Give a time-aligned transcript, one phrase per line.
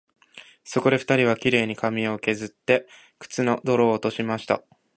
[0.63, 2.87] そこで二人は、綺麗に髪をけずって、
[3.19, 4.63] 靴の泥を落としました